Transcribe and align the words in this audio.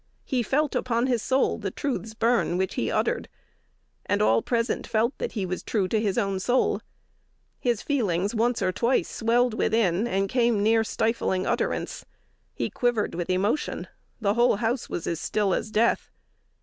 He 0.25 0.41
felt 0.41 0.73
upon 0.73 1.05
his 1.05 1.21
soul 1.21 1.59
the 1.59 1.69
truths 1.69 2.15
burn 2.15 2.57
which 2.57 2.73
he 2.73 2.89
uttered, 2.89 3.29
and 4.07 4.19
all 4.19 4.41
present 4.41 4.87
felt 4.87 5.15
that 5.19 5.33
he 5.33 5.45
was 5.45 5.61
true 5.61 5.87
to 5.89 6.01
his 6.01 6.17
own 6.17 6.39
soul. 6.39 6.81
His 7.59 7.83
feelings 7.83 8.33
once 8.33 8.63
or 8.63 8.71
twice 8.71 9.07
swelled 9.07 9.53
within, 9.53 10.07
and 10.07 10.27
came 10.27 10.63
near 10.63 10.83
stifling 10.83 11.45
utterance.... 11.45 12.03
He 12.55 12.71
quivered 12.71 13.13
with 13.13 13.29
emotion. 13.29 13.87
The 14.19 14.33
whole 14.33 14.55
house 14.55 14.89
was 14.89 15.05
as 15.05 15.19
still 15.21 15.53
as 15.53 15.69
death. 15.69 16.09